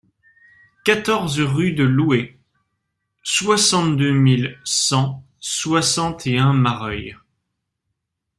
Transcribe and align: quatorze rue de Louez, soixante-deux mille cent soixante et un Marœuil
quatorze 0.83 1.39
rue 1.41 1.73
de 1.73 1.83
Louez, 1.83 2.39
soixante-deux 3.21 4.11
mille 4.13 4.59
cent 4.63 5.23
soixante 5.39 6.25
et 6.25 6.39
un 6.39 6.53
Marœuil 6.53 7.15